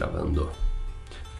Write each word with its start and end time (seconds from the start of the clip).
gravando. 0.00 0.48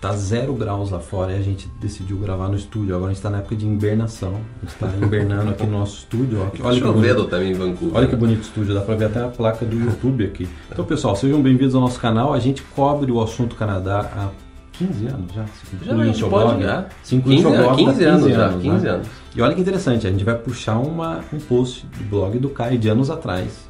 Tá 0.00 0.12
zero 0.14 0.54
graus 0.54 0.90
lá 0.90 0.98
fora 0.98 1.32
e 1.32 1.36
a 1.36 1.42
gente 1.42 1.68
decidiu 1.78 2.16
gravar 2.16 2.48
no 2.48 2.56
estúdio. 2.56 2.96
Agora 2.96 3.10
a 3.10 3.14
gente 3.14 3.22
tá 3.22 3.28
na 3.28 3.38
época 3.38 3.54
de 3.54 3.66
invernação. 3.66 4.40
A 4.62 4.66
gente 4.66 4.78
tá 4.78 5.06
invernando 5.06 5.50
aqui 5.50 5.66
no 5.66 5.78
nosso 5.78 5.98
estúdio. 5.98 6.40
Ó. 6.40 6.66
Olha 6.66 6.80
que 6.80 6.86
bonito. 6.86 7.24
também 7.24 7.50
em 7.50 7.54
Vancouver. 7.54 7.96
Olha 7.96 8.06
que 8.06 8.14
né? 8.14 8.18
bonito 8.18 8.42
estúdio, 8.42 8.72
dá 8.72 8.80
pra 8.80 8.94
ver 8.94 9.06
até 9.06 9.22
a 9.22 9.28
placa 9.28 9.66
do 9.66 9.76
YouTube 9.76 10.24
aqui. 10.24 10.48
Então, 10.72 10.86
pessoal, 10.86 11.14
sejam 11.16 11.42
bem-vindos 11.42 11.74
ao 11.74 11.82
nosso 11.82 12.00
canal. 12.00 12.32
A 12.32 12.38
gente 12.38 12.62
cobre 12.62 13.12
o 13.12 13.20
assunto 13.20 13.56
Canadá 13.56 14.10
há 14.16 14.28
15 14.72 15.06
anos 15.06 15.32
já. 15.34 15.44
Já, 15.82 15.94
a 15.94 16.04
gente 16.06 16.24
pode, 16.24 16.62
já. 16.62 16.86
Se 17.02 17.16
inclui 17.16 17.36
15, 17.36 17.48
seu 17.48 17.58
blog, 17.58 17.84
dá 17.84 17.92
15 17.92 18.04
anos 18.04 18.30
já, 18.30 18.48
né? 18.48 18.58
15 18.62 18.86
anos. 18.86 19.06
E 19.36 19.42
olha 19.42 19.54
que 19.54 19.60
interessante, 19.60 20.06
a 20.06 20.10
gente 20.10 20.24
vai 20.24 20.34
puxar 20.34 20.78
uma, 20.78 21.20
um 21.30 21.38
post 21.38 21.86
do 21.86 22.04
blog 22.08 22.38
do 22.38 22.48
Caio 22.48 22.78
de 22.78 22.88
anos 22.88 23.10
atrás, 23.10 23.69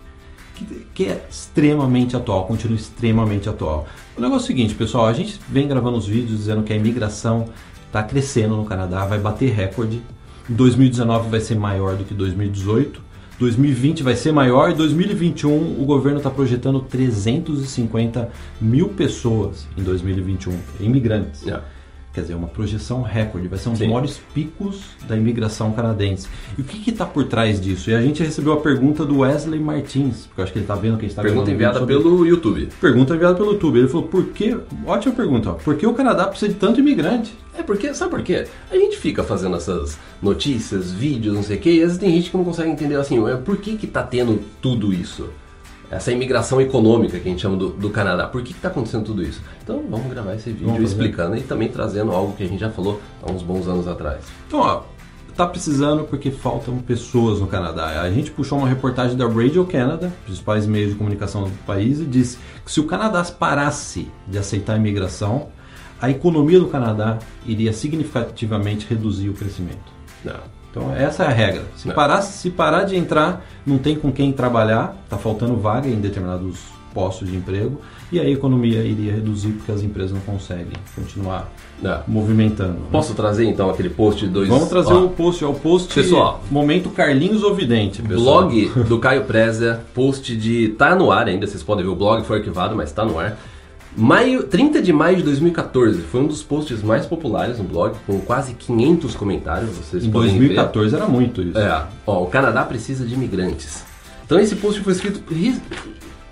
que, 0.64 0.86
que 0.94 1.04
é 1.04 1.26
extremamente 1.28 2.16
atual, 2.16 2.46
continua 2.46 2.76
extremamente 2.76 3.48
atual. 3.48 3.86
O 4.16 4.20
negócio 4.20 4.42
é 4.42 4.44
o 4.44 4.46
seguinte, 4.46 4.74
pessoal, 4.74 5.06
a 5.06 5.12
gente 5.12 5.40
vem 5.48 5.66
gravando 5.66 5.96
os 5.96 6.06
vídeos 6.06 6.38
dizendo 6.38 6.62
que 6.62 6.72
a 6.72 6.76
imigração 6.76 7.48
está 7.86 8.02
crescendo 8.02 8.56
no 8.56 8.64
Canadá, 8.64 9.04
vai 9.04 9.18
bater 9.18 9.52
recorde. 9.52 10.00
Em 10.48 10.54
2019 10.54 11.28
vai 11.30 11.40
ser 11.40 11.56
maior 11.56 11.96
do 11.96 12.04
que 12.04 12.14
2018. 12.14 13.10
2020 13.38 14.02
vai 14.02 14.14
ser 14.14 14.32
maior 14.32 14.70
e 14.70 14.74
2021 14.74 15.80
o 15.80 15.84
governo 15.86 16.18
está 16.18 16.28
projetando 16.28 16.80
350 16.80 18.28
mil 18.60 18.90
pessoas 18.90 19.66
em 19.78 19.82
2021, 19.82 20.52
imigrantes. 20.78 21.42
Yeah. 21.42 21.64
Quer 22.12 22.22
dizer, 22.22 22.34
uma 22.34 22.48
projeção 22.48 23.02
recorde, 23.02 23.46
vai 23.46 23.56
ser 23.56 23.68
um 23.68 23.72
dos 23.72 23.80
Sim. 23.80 23.86
maiores 23.86 24.20
picos 24.34 24.80
da 25.06 25.16
imigração 25.16 25.70
canadense. 25.70 26.26
E 26.58 26.60
o 26.60 26.64
que 26.64 26.90
está 26.90 27.06
por 27.06 27.24
trás 27.24 27.60
disso? 27.60 27.88
E 27.88 27.94
a 27.94 28.02
gente 28.02 28.20
recebeu 28.20 28.52
a 28.52 28.56
pergunta 28.56 29.04
do 29.04 29.18
Wesley 29.18 29.60
Martins, 29.60 30.26
porque 30.26 30.40
eu 30.40 30.44
acho 30.44 30.52
que 30.52 30.58
ele 30.58 30.64
está 30.64 30.74
vendo 30.74 30.94
que 30.94 31.06
a 31.06 31.08
gente 31.08 31.10
está 31.10 31.22
Pergunta 31.22 31.50
enviada 31.50 31.86
pelo 31.86 32.26
YouTube. 32.26 32.68
Pergunta 32.80 33.14
enviada 33.14 33.36
pelo 33.36 33.52
YouTube. 33.52 33.78
Ele 33.78 33.88
falou, 33.88 34.08
por 34.08 34.24
que... 34.26 34.58
Ótima 34.84 35.14
pergunta, 35.14 35.50
ó. 35.50 35.52
Por 35.52 35.76
que 35.76 35.86
o 35.86 35.94
Canadá 35.94 36.26
precisa 36.26 36.52
de 36.52 36.58
tanto 36.58 36.80
imigrante? 36.80 37.32
É 37.56 37.62
porque, 37.62 37.94
sabe 37.94 38.10
por 38.10 38.22
quê? 38.22 38.46
A 38.70 38.74
gente 38.74 38.96
fica 38.96 39.22
fazendo 39.22 39.56
essas 39.56 39.96
notícias, 40.20 40.90
vídeos, 40.90 41.36
não 41.36 41.42
sei 41.44 41.58
o 41.58 41.60
quê, 41.60 41.74
e 41.74 41.80
às 41.80 41.88
vezes 41.88 41.98
tem 41.98 42.10
gente 42.10 42.30
que 42.30 42.36
não 42.36 42.44
consegue 42.44 42.70
entender 42.70 42.96
assim, 42.96 43.18
por 43.44 43.56
que 43.58 43.76
que 43.76 43.86
tá 43.86 44.02
tendo 44.02 44.40
tudo 44.60 44.92
isso? 44.92 45.28
Essa 45.90 46.12
imigração 46.12 46.60
econômica 46.60 47.18
que 47.18 47.28
a 47.28 47.30
gente 47.30 47.42
chama 47.42 47.56
do, 47.56 47.70
do 47.70 47.90
Canadá. 47.90 48.28
Por 48.28 48.42
que 48.42 48.54
que 48.54 48.60
tá 48.60 48.68
acontecendo 48.68 49.04
tudo 49.04 49.22
isso? 49.22 49.42
Então 49.62 49.82
vamos 49.90 50.08
gravar 50.08 50.34
esse 50.34 50.50
vídeo 50.50 50.66
Vamos 50.66 50.82
fazer. 50.82 50.94
explicando 50.94 51.36
e 51.36 51.42
também 51.42 51.68
trazendo 51.68 52.12
algo 52.12 52.32
que 52.34 52.44
a 52.44 52.46
gente 52.46 52.60
já 52.60 52.70
falou 52.70 53.00
há 53.22 53.30
uns 53.30 53.42
bons 53.42 53.66
anos 53.66 53.88
atrás. 53.88 54.22
Então, 54.46 54.60
ó, 54.60 54.82
tá 55.36 55.46
precisando 55.46 56.04
porque 56.04 56.30
faltam 56.30 56.78
pessoas 56.78 57.40
no 57.40 57.46
Canadá. 57.46 58.02
A 58.02 58.10
gente 58.10 58.30
puxou 58.30 58.58
uma 58.58 58.68
reportagem 58.68 59.16
da 59.16 59.26
Radio 59.26 59.64
Canada, 59.64 60.12
principais 60.24 60.66
meios 60.66 60.90
de 60.90 60.96
comunicação 60.96 61.44
do 61.44 61.50
país, 61.66 61.98
e 61.98 62.04
disse 62.04 62.38
que 62.64 62.70
se 62.70 62.78
o 62.78 62.84
Canadá 62.84 63.24
parasse 63.24 64.06
de 64.28 64.38
aceitar 64.38 64.74
a 64.74 64.76
imigração, 64.76 65.48
a 66.00 66.08
economia 66.08 66.60
do 66.60 66.68
Canadá 66.68 67.18
iria 67.44 67.72
significativamente 67.72 68.86
reduzir 68.88 69.28
o 69.28 69.34
crescimento. 69.34 69.92
Não. 70.24 70.59
Então 70.70 70.94
essa 70.94 71.24
é 71.24 71.26
a 71.26 71.30
regra. 71.30 71.62
Se 71.76 71.88
Não. 71.88 71.94
parar, 71.94 72.22
se 72.22 72.50
parar 72.50 72.84
de 72.84 72.96
entrar, 72.96 73.44
não 73.66 73.78
tem 73.78 73.96
com 73.96 74.12
quem 74.12 74.32
trabalhar, 74.32 74.96
tá 75.08 75.16
faltando 75.18 75.56
vaga 75.56 75.88
em 75.88 75.96
determinados 76.00 76.58
postos 76.94 77.28
de 77.28 77.36
emprego 77.36 77.80
e 78.10 78.18
a 78.18 78.28
economia 78.28 78.82
iria 78.82 79.12
reduzir 79.12 79.50
porque 79.52 79.70
as 79.70 79.80
empresas 79.82 80.10
não 80.10 80.20
conseguem 80.20 80.72
continuar 80.96 81.48
Não. 81.80 82.00
movimentando. 82.08 82.72
né? 82.80 82.86
Posso 82.90 83.14
trazer 83.14 83.44
então 83.44 83.70
aquele 83.70 83.88
post 83.90 84.26
de 84.26 84.32
dois... 84.32 84.48
Vamos 84.48 84.68
trazer 84.68 84.92
o 84.94 85.08
post, 85.08 85.44
é 85.44 85.46
o 85.46 85.54
post 85.54 85.94
Pessoal. 85.94 86.42
momento 86.50 86.90
Carlinhos 86.90 87.44
Ovidente, 87.44 88.02
pessoal. 88.02 88.48
Blog 88.48 88.68
do 88.88 88.98
Caio 88.98 89.22
Preza, 89.24 89.82
post 89.94 90.36
de. 90.36 90.68
tá 90.70 90.96
no 90.96 91.12
ar 91.12 91.28
ainda, 91.28 91.46
vocês 91.46 91.62
podem 91.62 91.84
ver, 91.84 91.90
o 91.92 91.94
blog 91.96 92.24
foi 92.24 92.38
arquivado, 92.38 92.74
mas 92.74 92.90
tá 92.90 93.04
no 93.04 93.18
ar. 93.18 93.38
Maio, 93.96 94.44
30 94.44 94.80
de 94.80 94.92
maio 94.92 95.16
de 95.16 95.22
2014, 95.24 96.00
foi 96.02 96.20
um 96.20 96.26
dos 96.26 96.42
posts 96.42 96.80
mais 96.82 97.06
populares 97.06 97.58
no 97.58 97.64
blog, 97.64 97.96
com 98.06 98.20
quase 98.20 98.54
500 98.54 99.14
comentários, 99.16 99.70
vocês 99.76 100.04
Em 100.04 100.10
podem 100.10 100.30
2014 100.30 100.94
era 100.94 101.06
muito 101.06 101.42
isso. 101.42 101.52
ver. 101.54 101.66
É, 101.66 101.82
ó, 102.06 102.22
o 102.22 102.26
Canadá 102.26 102.62
precisa 102.64 103.04
de 103.04 103.14
imigrantes. 103.14 103.84
Então 104.24 104.38
esse 104.38 104.54
post 104.54 104.80
foi 104.80 104.92
escrito 104.92 105.20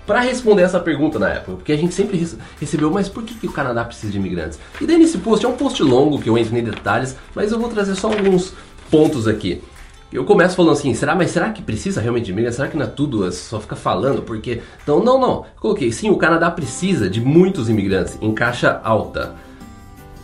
para 0.07 0.21
responder 0.21 0.61
essa 0.63 0.79
pergunta 0.79 1.19
na 1.19 1.29
época, 1.29 1.57
porque 1.57 1.73
a 1.73 1.77
gente 1.77 1.93
sempre 1.93 2.17
rece- 2.17 2.37
recebeu, 2.59 2.89
mas 2.89 3.09
por 3.09 3.23
que, 3.23 3.33
que 3.35 3.45
o 3.47 3.51
Canadá 3.51 3.83
precisa 3.83 4.11
de 4.11 4.17
imigrantes? 4.17 4.57
E 4.79 4.87
daí 4.87 4.97
nesse 4.97 5.17
post, 5.17 5.45
é 5.45 5.49
um 5.49 5.57
post 5.57 5.83
longo 5.83 6.17
que 6.19 6.29
eu 6.29 6.37
entro 6.37 6.57
em 6.57 6.63
detalhes, 6.63 7.15
mas 7.35 7.51
eu 7.51 7.59
vou 7.59 7.69
trazer 7.69 7.93
só 7.95 8.07
alguns 8.07 8.53
pontos 8.89 9.27
aqui. 9.27 9.61
Eu 10.11 10.25
começo 10.25 10.55
falando 10.55 10.71
assim, 10.73 10.93
será, 10.95 11.13
mas 11.13 11.29
será 11.29 11.51
que 11.51 11.61
precisa 11.61 12.01
realmente 12.01 12.25
de 12.25 12.31
imigrantes? 12.31 12.55
Será 12.55 12.67
que 12.67 12.75
não 12.75 12.85
é 12.85 12.87
tudo, 12.89 13.27
é 13.27 13.31
só 13.31 13.59
fica 13.59 13.75
falando? 13.75 14.23
Porque. 14.23 14.61
Então, 14.81 15.03
não, 15.03 15.19
não. 15.19 15.45
Coloquei, 15.59 15.91
sim, 15.91 16.09
o 16.09 16.17
Canadá 16.17 16.49
precisa 16.49 17.07
de 17.07 17.21
muitos 17.21 17.69
imigrantes 17.69 18.17
em 18.19 18.33
caixa 18.33 18.81
alta. 18.83 19.35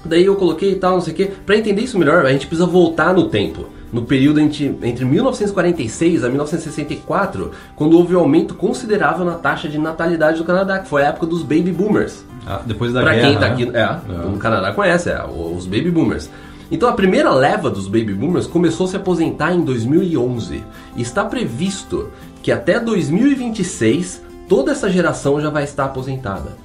Daí 0.04 0.26
eu 0.26 0.36
coloquei 0.36 0.72
e 0.72 0.76
tal, 0.76 0.94
não 0.94 1.02
sei 1.02 1.14
o 1.14 1.16
quê. 1.16 1.32
Pra 1.46 1.56
entender 1.58 1.82
isso 1.82 2.00
melhor, 2.00 2.26
a 2.26 2.32
gente 2.32 2.48
precisa 2.48 2.68
voltar 2.68 3.14
no 3.14 3.30
tempo. 3.30 3.68
No 3.94 4.02
período 4.02 4.40
entre, 4.40 4.78
entre 4.84 5.06
1946 5.06 6.24
a 6.24 6.30
1964, 6.30 7.52
quando 7.76 7.98
houve 7.98 8.16
um 8.16 8.20
aumento 8.20 8.54
considerável 8.56 9.24
na 9.24 9.36
taxa 9.36 9.70
de 9.70 9.78
natalidade 9.78 10.38
do 10.40 10.44
Canadá, 10.44 10.80
que 10.80 10.90
foi 10.90 11.04
a 11.04 11.08
época 11.10 11.28
dos 11.28 11.44
baby 11.44 11.72
boomers. 11.72 12.26
Ah, 12.46 12.62
depois 12.66 12.92
da 12.92 13.02
Pra 13.02 13.14
guerra, 13.14 13.28
quem 13.28 13.36
tá 13.36 13.48
né? 13.48 13.54
aqui, 13.54 13.72
é, 13.74 14.28
no 14.30 14.38
Canadá 14.38 14.74
conhece, 14.74 15.10
é, 15.10 15.24
os 15.24 15.66
baby 15.66 15.92
boomers. 15.92 16.30
Então 16.72 16.90
a 16.90 16.94
primeira 16.94 17.32
leva 17.32 17.70
dos 17.70 17.88
baby 17.88 18.14
boomers 18.14 18.48
começou 18.48 18.86
a 18.88 18.90
se 18.90 18.96
aposentar 18.98 19.54
em 19.54 19.62
2011 19.64 20.64
e 20.96 21.02
está 21.02 21.24
previsto 21.24 22.10
que 22.42 22.52
até 22.52 22.80
2026 22.80 24.22
toda 24.50 24.72
essa 24.72 24.90
geração 24.90 25.40
já 25.40 25.50
vai 25.50 25.64
estar 25.64 25.86
aposentada. 25.86 26.58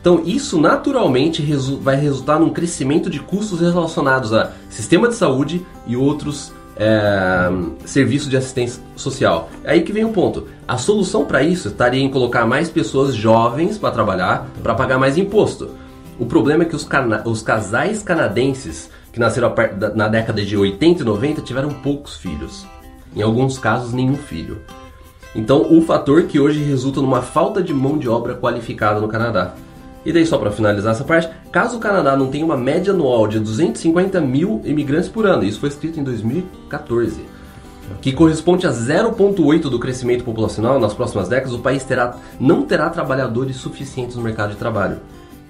Então 0.00 0.22
isso 0.24 0.60
naturalmente 0.60 1.42
resu- 1.42 1.78
vai 1.78 1.96
resultar 1.96 2.38
num 2.38 2.50
crescimento 2.50 3.10
de 3.10 3.20
custos 3.20 3.60
relacionados 3.60 4.32
a 4.32 4.52
sistema 4.70 5.08
de 5.08 5.14
saúde 5.14 5.64
e 5.86 5.96
outros 5.96 6.52
é, 6.76 7.50
serviços 7.84 8.28
de 8.28 8.36
assistência 8.36 8.80
social. 8.94 9.48
É 9.64 9.72
aí 9.72 9.82
que 9.82 9.92
vem 9.92 10.04
o 10.04 10.10
ponto. 10.10 10.46
A 10.66 10.76
solução 10.78 11.24
para 11.24 11.42
isso 11.42 11.68
estaria 11.68 12.00
em 12.02 12.08
colocar 12.10 12.46
mais 12.46 12.70
pessoas 12.70 13.14
jovens 13.14 13.76
para 13.76 13.90
trabalhar, 13.90 14.46
para 14.62 14.74
pagar 14.74 14.98
mais 14.98 15.18
imposto. 15.18 15.70
O 16.18 16.26
problema 16.26 16.62
é 16.62 16.66
que 16.66 16.76
os, 16.76 16.86
os 17.24 17.42
casais 17.42 18.02
canadenses 18.02 18.90
que 19.12 19.20
nasceram 19.20 19.54
na 19.94 20.08
década 20.08 20.44
de 20.44 20.56
80 20.56 21.02
e 21.02 21.04
90 21.04 21.42
tiveram 21.42 21.70
poucos 21.70 22.16
filhos. 22.16 22.66
Em 23.14 23.22
alguns 23.22 23.58
casos, 23.58 23.92
nenhum 23.92 24.16
filho. 24.16 24.60
Então, 25.34 25.66
o 25.70 25.82
fator 25.82 26.24
que 26.24 26.40
hoje 26.40 26.62
resulta 26.62 27.00
numa 27.00 27.22
falta 27.22 27.62
de 27.62 27.72
mão 27.72 27.98
de 27.98 28.08
obra 28.08 28.34
qualificada 28.34 29.00
no 29.00 29.08
Canadá. 29.08 29.54
E 30.04 30.12
daí, 30.12 30.24
só 30.24 30.38
para 30.38 30.50
finalizar 30.50 30.92
essa 30.92 31.04
parte, 31.04 31.28
caso 31.52 31.76
o 31.76 31.80
Canadá 31.80 32.16
não 32.16 32.28
tenha 32.28 32.44
uma 32.44 32.56
média 32.56 32.92
anual 32.92 33.26
de 33.26 33.38
250 33.38 34.20
mil 34.20 34.62
imigrantes 34.64 35.08
por 35.08 35.26
ano, 35.26 35.44
isso 35.44 35.60
foi 35.60 35.68
escrito 35.68 36.00
em 36.00 36.04
2014, 36.04 37.20
que 38.00 38.12
corresponde 38.12 38.66
a 38.66 38.70
0,8% 38.70 39.62
do 39.62 39.78
crescimento 39.78 40.24
populacional 40.24 40.78
nas 40.78 40.94
próximas 40.94 41.28
décadas, 41.28 41.52
o 41.52 41.58
país 41.58 41.84
terá, 41.84 42.16
não 42.40 42.62
terá 42.62 42.88
trabalhadores 42.88 43.56
suficientes 43.56 44.16
no 44.16 44.22
mercado 44.22 44.50
de 44.50 44.56
trabalho. 44.56 44.98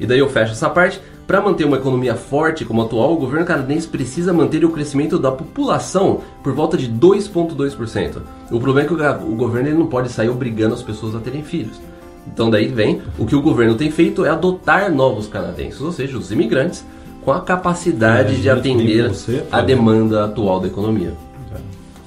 E 0.00 0.06
daí 0.06 0.18
eu 0.18 0.28
fecho 0.28 0.52
essa 0.52 0.70
parte. 0.70 1.00
Para 1.28 1.42
manter 1.42 1.66
uma 1.66 1.76
economia 1.76 2.14
forte 2.14 2.64
como 2.64 2.80
a 2.80 2.86
atual, 2.86 3.12
o 3.12 3.18
governo 3.18 3.44
canadense 3.44 3.86
precisa 3.86 4.32
manter 4.32 4.64
o 4.64 4.70
crescimento 4.70 5.18
da 5.18 5.30
população 5.30 6.22
por 6.42 6.54
volta 6.54 6.74
de 6.74 6.90
2,2%. 6.90 8.22
O 8.50 8.58
problema 8.58 8.80
é 8.80 8.84
que 8.86 8.94
o, 8.94 9.36
governo 9.36 9.68
ele 9.68 9.76
não 9.76 9.88
pode 9.88 10.08
sair 10.08 10.30
obrigando 10.30 10.72
as 10.74 10.82
pessoas 10.82 11.14
a 11.14 11.18
terem 11.18 11.42
filhos. 11.42 11.78
Então 12.26 12.48
daí 12.48 12.68
vem, 12.68 13.02
o 13.18 13.26
que 13.26 13.36
o 13.36 13.42
governo 13.42 13.74
tem 13.74 13.90
feito 13.90 14.24
é 14.24 14.30
adotar 14.30 14.90
novos 14.90 15.26
canadenses, 15.26 15.82
ou 15.82 15.92
seja, 15.92 16.16
os 16.16 16.32
imigrantes, 16.32 16.82
com 17.22 17.30
a 17.30 17.42
capacidade 17.42 18.36
É, 18.36 18.38
de 18.38 18.48
atender 18.48 19.08
você, 19.10 19.44
a 19.52 19.60
demanda 19.60 20.24
atual 20.24 20.60
da 20.60 20.68
economia. 20.68 21.12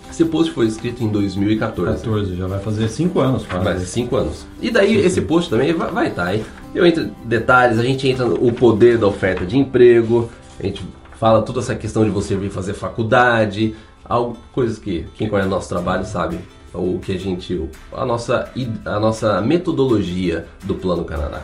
Esse 0.10 0.26
post 0.26 0.52
foi 0.52 0.66
escrito 0.66 1.04
em 1.04 1.08
2014. 1.10 1.98
14, 1.98 2.36
já 2.36 2.48
vai 2.48 2.60
fazer 2.60 2.90
5 2.90 3.20
anos 3.20 3.46
quase. 3.46 3.66
Mais 3.66 3.80
de 3.82 3.86
5 3.86 4.16
anos. 4.16 4.48
E 4.60 4.72
daí 4.72 4.98
esse 4.98 5.22
post 5.22 5.48
também 5.48 5.74
vai, 5.74 5.92
vai 5.92 6.08
estar 6.08 6.26
aí. 6.26 6.44
Eu 6.74 6.86
entro 6.86 7.04
em 7.04 7.28
detalhes, 7.28 7.78
a 7.78 7.84
gente 7.84 8.08
entra 8.08 8.26
no 8.26 8.52
poder 8.54 8.98
da 8.98 9.08
oferta 9.08 9.46
de 9.46 9.58
emprego, 9.58 10.30
a 10.60 10.64
gente 10.64 10.84
fala 11.18 11.42
toda 11.42 11.60
essa 11.60 11.76
questão 11.76 12.04
de 12.04 12.10
você 12.10 12.36
vir 12.36 12.50
fazer 12.50 12.74
faculdade, 12.74 13.76
algo, 14.04 14.38
coisas 14.52 14.80
que 14.80 15.06
quem 15.16 15.30
conhece 15.30 15.50
nosso 15.50 15.70
trabalho 15.70 16.06
sabe. 16.06 16.40
O 16.74 17.00
que 17.00 17.12
a 17.12 17.20
gente. 17.20 17.70
A 17.92 18.06
nossa, 18.06 18.50
a 18.86 18.98
nossa 18.98 19.42
metodologia 19.42 20.48
do 20.64 20.74
Plano 20.74 21.04
Canadá. 21.04 21.44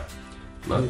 Né? 0.66 0.88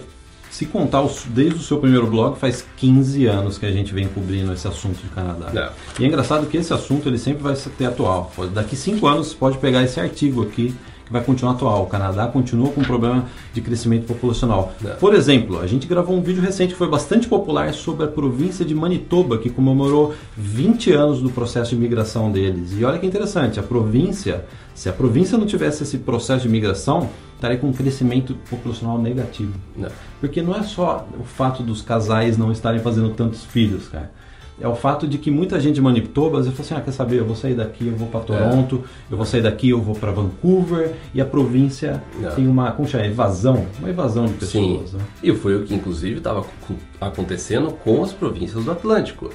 Se 0.48 0.64
contar 0.64 1.04
desde 1.26 1.56
o 1.56 1.62
seu 1.62 1.78
primeiro 1.78 2.06
blog, 2.06 2.38
faz 2.38 2.64
15 2.76 3.26
anos 3.26 3.58
que 3.58 3.66
a 3.66 3.72
gente 3.72 3.92
vem 3.92 4.06
cobrindo 4.06 4.52
esse 4.52 4.66
assunto 4.66 5.02
de 5.02 5.08
Canadá. 5.08 5.72
E 5.98 6.04
é 6.04 6.06
engraçado 6.06 6.46
que 6.46 6.56
esse 6.56 6.72
assunto 6.72 7.08
ele 7.08 7.18
sempre 7.18 7.42
vai 7.42 7.56
ser 7.56 7.84
atual. 7.84 8.32
Daqui 8.54 8.76
5 8.76 9.04
anos 9.08 9.28
você 9.28 9.36
pode 9.36 9.58
pegar 9.58 9.82
esse 9.82 9.98
artigo 9.98 10.42
aqui 10.42 10.72
que 11.08 11.12
vai 11.12 11.24
continuar 11.24 11.52
atual. 11.52 11.82
O 11.82 11.86
Canadá 11.86 12.26
continua 12.26 12.70
com 12.70 12.82
um 12.82 12.84
problema 12.84 13.24
de 13.52 13.60
crescimento 13.60 14.06
populacional. 14.06 14.72
É. 14.84 14.90
Por 14.90 15.14
exemplo, 15.14 15.58
a 15.58 15.66
gente 15.66 15.86
gravou 15.86 16.14
um 16.14 16.20
vídeo 16.20 16.42
recente 16.42 16.74
que 16.74 16.78
foi 16.78 16.88
bastante 16.88 17.26
popular 17.26 17.72
sobre 17.72 18.04
a 18.04 18.08
província 18.08 18.64
de 18.64 18.74
Manitoba, 18.74 19.38
que 19.38 19.48
comemorou 19.48 20.14
20 20.36 20.92
anos 20.92 21.20
do 21.20 21.30
processo 21.30 21.70
de 21.70 21.76
imigração 21.76 22.30
deles. 22.30 22.72
E 22.78 22.84
olha 22.84 22.98
que 22.98 23.06
interessante, 23.06 23.58
a 23.58 23.62
província, 23.62 24.44
se 24.74 24.88
a 24.88 24.92
província 24.92 25.38
não 25.38 25.46
tivesse 25.46 25.82
esse 25.82 25.98
processo 25.98 26.42
de 26.42 26.48
imigração, 26.48 27.08
estaria 27.34 27.56
com 27.56 27.68
um 27.68 27.72
crescimento 27.72 28.36
populacional 28.50 28.98
negativo. 28.98 29.54
Não. 29.76 29.88
Porque 30.20 30.42
não 30.42 30.54
é 30.54 30.62
só 30.62 31.08
o 31.18 31.24
fato 31.24 31.62
dos 31.62 31.80
casais 31.80 32.36
não 32.36 32.52
estarem 32.52 32.80
fazendo 32.80 33.10
tantos 33.10 33.44
filhos, 33.44 33.88
cara. 33.88 34.10
É 34.60 34.66
o 34.66 34.74
fato 34.74 35.06
de 35.06 35.18
que 35.18 35.30
muita 35.30 35.60
gente 35.60 35.76
de 35.76 35.80
Manitoba, 35.80 36.38
às 36.38 36.46
vezes 36.46 36.56
fala 36.56 36.66
assim, 36.66 36.82
ah, 36.82 36.84
quer 36.84 36.92
saber, 36.92 37.20
eu 37.20 37.24
vou 37.24 37.36
sair 37.36 37.54
daqui, 37.54 37.86
eu 37.86 37.94
vou 37.94 38.08
para 38.08 38.20
Toronto, 38.20 38.82
eu 39.08 39.16
vou 39.16 39.24
sair 39.24 39.42
daqui, 39.42 39.70
eu 39.70 39.80
vou 39.80 39.94
para 39.94 40.10
Vancouver, 40.10 40.94
e 41.14 41.20
a 41.20 41.24
província 41.24 42.02
Não. 42.20 42.30
tem 42.32 42.48
uma, 42.48 42.72
como 42.72 42.88
chama, 42.88 43.06
evasão, 43.06 43.66
uma 43.78 43.88
evasão 43.88 44.26
de 44.26 44.44
Sim. 44.46 44.78
pessoas, 44.78 44.92
né? 44.94 45.00
E 45.22 45.32
foi 45.32 45.56
o 45.56 45.64
que 45.64 45.74
inclusive 45.74 46.18
estava 46.18 46.44
acontecendo 47.00 47.70
com 47.70 48.02
as 48.02 48.12
províncias 48.12 48.64
do 48.64 48.72
Atlântico. 48.72 49.30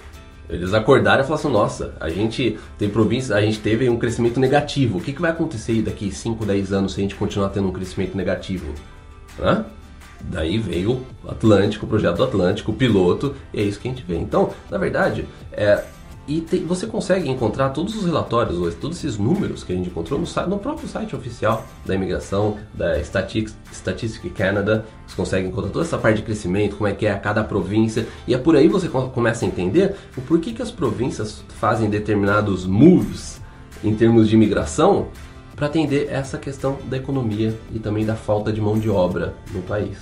Eles 0.50 0.74
acordaram 0.74 1.24
e 1.24 1.26
falaram 1.26 1.46
assim, 1.46 1.54
nossa, 1.54 1.94
a 2.00 2.10
gente 2.10 2.60
tem 2.78 2.90
província, 2.90 3.36
a 3.36 3.42
gente 3.42 3.60
teve 3.60 3.90
um 3.90 3.98
crescimento 3.98 4.40
negativo. 4.40 4.98
O 4.98 5.02
que, 5.02 5.14
que 5.14 5.22
vai 5.22 5.32
acontecer 5.32 5.82
daqui 5.82 6.12
5, 6.12 6.46
10 6.46 6.74
anos 6.74 6.94
se 6.94 7.00
a 7.00 7.04
gente 7.04 7.16
continuar 7.16 7.50
tendo 7.50 7.70
um 7.70 7.72
crescimento 7.72 8.16
negativo? 8.16 8.74
Hã? 9.42 9.66
Daí 10.24 10.58
veio 10.58 11.02
o 11.24 11.30
Atlântico, 11.30 11.86
o 11.86 11.90
projeto 11.90 12.18
do 12.18 12.24
Atlântico, 12.24 12.72
o 12.72 12.76
piloto, 12.76 13.36
e 13.54 13.60
é 13.60 13.64
isso 13.64 13.80
que 13.80 13.88
a 13.88 13.92
gente 13.92 14.04
vê. 14.08 14.18
Então, 14.18 14.50
na 14.72 14.78
verdade, 14.78 15.26
é, 15.52 15.84
e 16.26 16.40
tem- 16.40 16.66
você 16.66 16.88
consegue 16.88 17.30
encontrar 17.30 17.70
todos 17.70 17.96
os 17.98 18.06
relatórios, 18.06 18.58
hoje, 18.58 18.78
todos 18.78 18.98
esses 18.98 19.18
números 19.18 19.64
que 19.64 19.74
a 19.74 19.76
gente 19.76 19.90
encontrou 19.90 20.18
no, 20.18 20.26
no 20.48 20.58
próprio 20.58 20.88
site 20.88 21.14
oficial 21.16 21.66
da 21.86 21.94
imigração, 21.94 22.58
da 22.74 22.98
Statis- 23.02 23.54
Statistic 23.72 24.32
Canada. 24.34 24.86
Você 25.06 25.16
consegue 25.18 25.48
encontrar 25.50 25.70
toda 25.72 25.84
essa 25.86 25.98
parte 25.98 26.18
de 26.18 26.24
crescimento, 26.24 26.78
como 26.78 26.88
é 26.88 26.94
que 26.94 27.06
é 27.06 27.12
a 27.12 27.20
cada 27.20 27.44
província, 27.44 28.08
e 28.26 28.34
é 28.34 28.38
por 28.38 28.56
aí 28.56 28.70
você 28.70 28.88
co- 28.88 29.10
começa 29.10 29.44
a 29.44 29.48
entender 29.48 29.96
o 30.16 30.22
porquê 30.22 30.54
que 30.54 30.62
as 30.62 30.72
províncias 30.72 31.44
fazem 31.60 31.90
determinados 31.90 32.66
moves 32.66 33.42
em 33.84 33.94
termos 33.94 34.30
de 34.30 34.36
imigração 34.36 35.08
para 35.56 35.68
atender 35.68 36.08
essa 36.12 36.38
questão 36.38 36.78
da 36.90 36.98
economia 36.98 37.58
e 37.74 37.80
também 37.80 38.06
da 38.06 38.16
falta 38.16 38.52
de 38.52 38.60
mão 38.62 38.78
de 38.80 38.90
obra 38.90 39.34
no 39.54 39.62
país. 39.62 39.98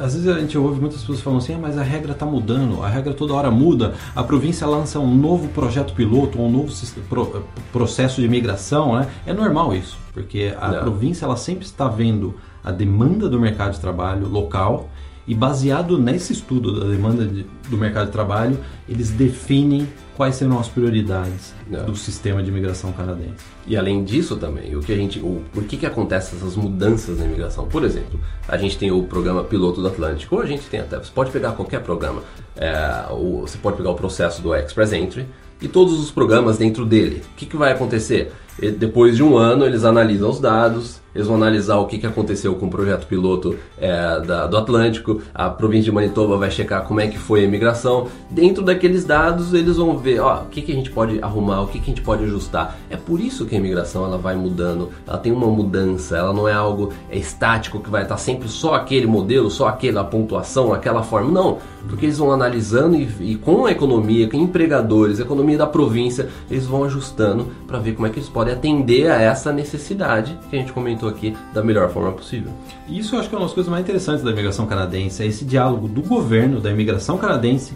Às 0.00 0.14
vezes 0.14 0.26
a 0.26 0.38
gente 0.40 0.56
ouve 0.56 0.80
muitas 0.80 1.00
pessoas 1.00 1.20
falando 1.20 1.40
assim, 1.40 1.54
ah, 1.54 1.58
mas 1.60 1.76
a 1.76 1.82
regra 1.82 2.12
está 2.12 2.24
mudando, 2.24 2.82
a 2.82 2.88
regra 2.88 3.12
toda 3.12 3.34
hora 3.34 3.50
muda, 3.50 3.92
a 4.16 4.22
província 4.22 4.66
lança 4.66 4.98
um 4.98 5.14
novo 5.14 5.48
projeto 5.48 5.92
piloto, 5.92 6.40
um 6.40 6.50
novo 6.50 6.72
pro- 7.10 7.44
processo 7.70 8.18
de 8.20 8.26
imigração, 8.26 8.94
né? 8.96 9.06
É 9.26 9.34
normal 9.34 9.74
isso, 9.74 9.98
porque 10.14 10.54
a 10.58 10.68
Não. 10.68 10.80
província 10.80 11.26
ela 11.26 11.36
sempre 11.36 11.66
está 11.66 11.88
vendo 11.88 12.34
a 12.64 12.70
demanda 12.70 13.28
do 13.28 13.38
mercado 13.38 13.72
de 13.74 13.80
trabalho 13.80 14.26
local 14.28 14.88
e 15.28 15.34
baseado 15.34 15.98
nesse 15.98 16.32
estudo 16.32 16.80
da 16.80 16.86
demanda 16.86 17.26
de- 17.26 17.44
do 17.68 17.76
mercado 17.76 18.06
de 18.06 18.12
trabalho, 18.12 18.58
eles 18.88 19.10
definem 19.10 19.86
quais 20.16 20.34
serão 20.36 20.58
as 20.58 20.68
prioridades 20.68 21.54
Não. 21.68 21.86
do 21.86 21.96
sistema 21.96 22.42
de 22.42 22.50
imigração 22.50 22.92
canadense. 22.92 23.44
E 23.66 23.76
além 23.76 24.04
disso 24.04 24.36
também, 24.36 24.76
o 24.76 24.80
que 24.80 24.92
a 24.92 24.96
gente, 24.96 25.18
o, 25.20 25.42
por 25.52 25.64
que 25.64 25.76
que 25.76 25.86
acontece 25.86 26.36
essas 26.36 26.54
mudanças 26.56 27.18
na 27.18 27.24
imigração? 27.24 27.66
Por 27.66 27.82
exemplo, 27.84 28.20
a 28.46 28.56
gente 28.56 28.76
tem 28.78 28.90
o 28.90 29.02
programa 29.04 29.42
piloto 29.44 29.80
do 29.80 29.88
Atlântico, 29.88 30.36
ou 30.36 30.42
a 30.42 30.46
gente 30.46 30.62
tem 30.68 30.80
até, 30.80 30.98
você 30.98 31.10
pode 31.14 31.30
pegar 31.30 31.52
qualquer 31.52 31.80
programa, 31.82 32.22
é, 32.56 33.06
o- 33.10 33.40
você 33.42 33.56
pode 33.58 33.76
pegar 33.76 33.90
o 33.90 33.94
processo 33.94 34.42
do 34.42 34.54
Express 34.54 34.92
Entry 34.92 35.26
e 35.60 35.68
todos 35.68 35.98
os 35.98 36.10
programas 36.10 36.58
dentro 36.58 36.84
dele. 36.84 37.22
O 37.32 37.36
que, 37.36 37.46
que 37.46 37.56
vai 37.56 37.72
acontecer? 37.72 38.32
Depois 38.78 39.16
de 39.16 39.22
um 39.22 39.36
ano, 39.36 39.64
eles 39.64 39.82
analisam 39.84 40.28
os 40.28 40.38
dados, 40.38 41.00
eles 41.14 41.26
vão 41.26 41.36
analisar 41.36 41.76
o 41.78 41.86
que, 41.86 41.98
que 41.98 42.06
aconteceu 42.06 42.54
com 42.54 42.66
o 42.66 42.70
projeto 42.70 43.06
piloto 43.06 43.56
é, 43.78 44.20
da- 44.20 44.46
do 44.46 44.56
Atlântico, 44.56 45.20
a 45.34 45.50
província 45.50 45.84
de 45.84 45.92
Manitoba 45.92 46.36
vai 46.36 46.50
checar 46.50 46.84
como 46.84 47.00
é 47.00 47.06
que 47.06 47.18
foi 47.18 47.40
a 47.40 47.44
imigração. 47.44 48.08
Dentro 48.30 48.62
daqueles 48.62 49.04
dados, 49.04 49.52
eles 49.52 49.76
vão 49.76 49.98
ver 49.98 50.20
ó, 50.20 50.42
o 50.42 50.46
que, 50.46 50.62
que 50.62 50.72
a 50.72 50.74
gente 50.74 50.90
pode 50.90 51.18
arrumar, 51.22 51.62
o 51.62 51.66
que, 51.66 51.78
que 51.78 51.90
a 51.90 51.94
gente 51.94 52.02
pode 52.02 52.24
ajustar. 52.24 52.76
É 52.90 52.96
por 52.96 53.20
isso 53.20 53.44
que 53.46 53.54
a 53.54 53.58
imigração 53.58 54.04
ela 54.04 54.18
vai 54.18 54.34
mudando, 54.36 54.90
ela 55.06 55.18
tem 55.18 55.32
uma 55.32 55.46
mudança, 55.46 56.16
ela 56.16 56.32
não 56.32 56.48
é 56.48 56.52
algo 56.52 56.92
é 57.10 57.18
estático 57.18 57.80
que 57.80 57.90
vai 57.90 58.02
estar 58.02 58.16
sempre 58.16 58.48
só 58.48 58.74
aquele 58.74 59.06
modelo, 59.06 59.50
só 59.50 59.68
aquela 59.68 60.02
pontuação, 60.04 60.72
aquela 60.72 61.02
forma. 61.02 61.30
Não, 61.30 61.58
porque 61.88 62.06
eles 62.06 62.18
vão 62.18 62.30
analisando 62.32 62.96
e, 62.96 63.08
e 63.20 63.34
com 63.36 63.66
a 63.66 63.70
economia, 63.72 64.28
com 64.28 64.36
empregadores, 64.36 65.18
a 65.20 65.22
economia 65.22 65.58
da 65.58 65.66
província, 65.66 66.28
eles 66.50 66.66
vão 66.66 66.84
ajustando 66.84 67.46
para 67.66 67.78
ver 67.78 67.92
como 67.94 68.06
é 68.06 68.10
que 68.10 68.18
eles 68.18 68.28
podem 68.28 68.54
atender 68.54 69.10
a 69.10 69.20
essa 69.20 69.52
necessidade 69.52 70.38
que 70.48 70.56
a 70.56 70.58
gente 70.58 70.72
comentou 70.72 71.01
aqui 71.08 71.36
da 71.52 71.62
melhor 71.62 71.90
forma 71.90 72.12
possível. 72.12 72.52
Isso 72.88 73.14
eu 73.14 73.20
acho 73.20 73.28
que 73.28 73.34
é 73.34 73.38
uma 73.38 73.44
das 73.44 73.54
coisas 73.54 73.70
mais 73.70 73.82
interessantes 73.82 74.22
da 74.22 74.30
imigração 74.30 74.66
canadense, 74.66 75.22
é 75.22 75.26
esse 75.26 75.44
diálogo 75.44 75.88
do 75.88 76.02
governo, 76.02 76.60
da 76.60 76.70
imigração 76.70 77.18
canadense, 77.18 77.74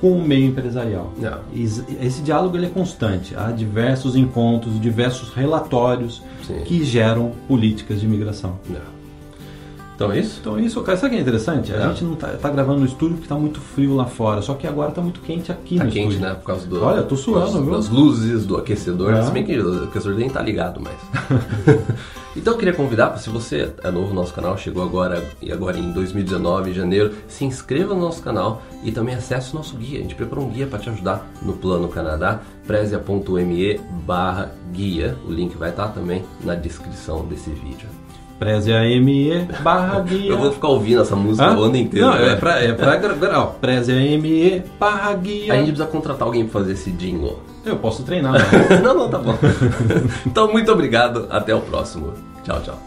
com 0.00 0.12
o 0.12 0.22
meio 0.22 0.48
empresarial. 0.48 1.12
Não. 1.18 1.40
Esse 2.00 2.20
diálogo 2.22 2.56
ele 2.56 2.66
é 2.66 2.70
constante, 2.70 3.34
há 3.36 3.50
diversos 3.50 4.14
encontros, 4.14 4.80
diversos 4.80 5.30
relatórios 5.30 6.22
Sim. 6.46 6.60
que 6.64 6.84
geram 6.84 7.32
políticas 7.48 8.00
de 8.00 8.06
imigração. 8.06 8.58
Não. 8.68 8.95
Então 9.96 10.12
é 10.12 10.18
isso? 10.20 10.38
Então 10.42 10.60
isso, 10.60 10.80
cara, 10.82 10.98
sabe 10.98 11.08
o 11.08 11.10
que 11.12 11.16
é 11.16 11.22
interessante? 11.22 11.72
A 11.72 11.76
É. 11.76 11.88
gente 11.88 12.04
não 12.04 12.14
tá, 12.14 12.28
tá 12.28 12.50
gravando 12.50 12.80
no 12.80 12.86
estúdio 12.86 13.14
porque 13.16 13.26
tá 13.28 13.34
muito 13.34 13.58
frio 13.60 13.96
lá 13.96 14.04
fora, 14.04 14.42
só 14.42 14.52
que 14.52 14.66
agora 14.66 14.90
tá 14.92 15.00
muito 15.00 15.20
quente 15.20 15.50
aqui 15.50 15.78
Tá 15.78 15.84
no 15.84 15.90
quente, 15.90 16.08
estúdio. 16.16 16.28
né? 16.28 16.34
Por 16.34 16.44
causa 16.44 16.66
do. 16.66 16.84
Olha, 16.84 16.98
eu 16.98 17.06
tô 17.06 17.16
suando, 17.16 17.62
viu? 17.62 17.72
das 17.72 17.88
luzes, 17.88 18.44
do 18.44 18.58
aquecedor. 18.58 19.14
É. 19.14 19.22
Se 19.22 19.30
bem 19.30 19.42
que 19.42 19.58
o 19.58 19.84
aquecedor 19.84 20.18
nem 20.18 20.28
tá 20.28 20.42
ligado 20.42 20.82
mais. 20.82 20.96
então 22.36 22.52
eu 22.52 22.58
queria 22.58 22.74
convidar, 22.74 23.16
se 23.16 23.30
você 23.30 23.72
é 23.82 23.90
novo 23.90 24.08
no 24.08 24.14
nosso 24.16 24.34
canal, 24.34 24.58
chegou 24.58 24.82
agora 24.82 25.24
e 25.40 25.50
agora 25.50 25.78
em 25.78 25.90
2019, 25.92 26.70
em 26.72 26.74
janeiro, 26.74 27.14
se 27.26 27.46
inscreva 27.46 27.94
no 27.94 28.00
nosso 28.02 28.22
canal 28.22 28.60
e 28.84 28.92
também 28.92 29.14
acesse 29.14 29.52
o 29.52 29.56
nosso 29.56 29.76
guia. 29.78 29.98
A 29.98 30.02
gente 30.02 30.14
preparou 30.14 30.44
um 30.44 30.50
guia 30.50 30.66
para 30.66 30.78
te 30.78 30.90
ajudar 30.90 31.26
no 31.40 31.54
Plano 31.54 31.88
Canadá, 31.88 32.40
prezia.me 32.66 33.80
barra 34.06 34.50
guia. 34.74 35.16
O 35.26 35.32
link 35.32 35.56
vai 35.56 35.70
estar 35.70 35.88
também 35.88 36.22
na 36.44 36.54
descrição 36.54 37.24
desse 37.24 37.48
vídeo. 37.48 37.88
Preze 38.38 38.72
a 38.72 38.82
ME 39.00 39.48
barra 39.62 40.00
guia. 40.06 40.30
Eu 40.30 40.38
vou 40.38 40.52
ficar 40.52 40.68
ouvindo 40.68 41.02
essa 41.02 41.16
música 41.16 41.46
Hã? 41.48 41.56
o 41.56 41.64
ano 41.64 41.76
inteiro. 41.76 42.06
Não, 42.06 42.14
é 42.14 42.36
pra, 42.36 42.62
é 42.62 42.72
pra 42.72 42.96
gra- 42.96 43.40
ó, 43.40 43.46
Preze 43.46 43.92
a 43.92 43.96
ME 43.96 44.62
barra 44.78 45.12
guia. 45.14 45.52
A 45.52 45.56
gente 45.56 45.68
precisa 45.68 45.86
contratar 45.86 46.26
alguém 46.26 46.44
para 46.46 46.60
fazer 46.60 46.72
esse 46.72 46.90
jingle. 46.92 47.40
Eu 47.64 47.76
posso 47.76 48.02
treinar, 48.04 48.34
não, 48.82 48.94
não, 48.94 49.08
tá 49.08 49.18
bom. 49.18 49.34
então, 50.26 50.52
muito 50.52 50.70
obrigado. 50.70 51.26
Até 51.30 51.54
o 51.54 51.60
próximo. 51.60 52.12
Tchau, 52.44 52.60
tchau. 52.62 52.78